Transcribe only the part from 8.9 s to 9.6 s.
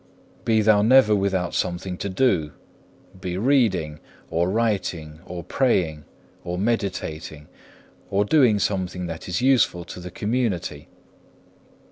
that is